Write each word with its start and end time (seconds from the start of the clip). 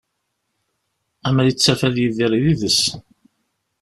Amer 1.27 1.47
ittaf 1.47 1.81
ad 1.87 1.95
yidir 1.99 2.33
yid-s. 2.41 2.79